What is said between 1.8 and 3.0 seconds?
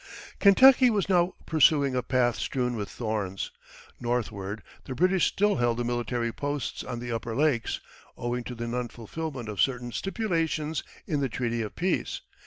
a path strewn with